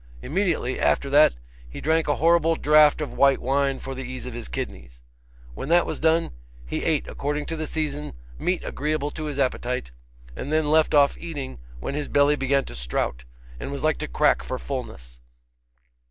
[0.23, 1.35] Immediately after that,
[1.69, 5.03] he drank a horrible draught of white wine for the ease of his kidneys.
[5.53, 6.31] When that was done,
[6.65, 9.91] he ate according to the season meat agreeable to his appetite,
[10.35, 13.25] and then left off eating when his belly began to strout,
[13.59, 15.19] and was like to crack for fulness.